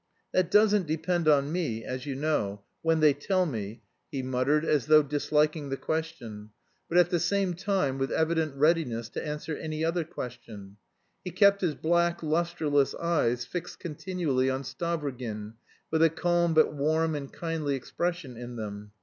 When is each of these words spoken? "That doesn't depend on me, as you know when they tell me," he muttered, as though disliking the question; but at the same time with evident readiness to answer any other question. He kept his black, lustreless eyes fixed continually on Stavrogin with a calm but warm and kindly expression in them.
"That 0.31 0.49
doesn't 0.49 0.87
depend 0.87 1.27
on 1.27 1.51
me, 1.51 1.83
as 1.85 2.07
you 2.07 2.15
know 2.15 2.63
when 2.81 3.01
they 3.01 3.13
tell 3.13 3.45
me," 3.45 3.83
he 4.11 4.23
muttered, 4.23 4.65
as 4.65 4.87
though 4.87 5.03
disliking 5.03 5.69
the 5.69 5.77
question; 5.77 6.49
but 6.89 6.97
at 6.97 7.11
the 7.11 7.19
same 7.19 7.53
time 7.53 7.99
with 7.99 8.11
evident 8.11 8.55
readiness 8.55 9.09
to 9.09 9.23
answer 9.23 9.55
any 9.55 9.85
other 9.85 10.03
question. 10.03 10.77
He 11.23 11.29
kept 11.29 11.61
his 11.61 11.75
black, 11.75 12.23
lustreless 12.23 12.95
eyes 12.95 13.45
fixed 13.45 13.79
continually 13.79 14.49
on 14.49 14.63
Stavrogin 14.63 15.53
with 15.91 16.01
a 16.01 16.09
calm 16.09 16.55
but 16.55 16.73
warm 16.73 17.13
and 17.13 17.31
kindly 17.31 17.75
expression 17.75 18.35
in 18.37 18.55
them. 18.55 18.93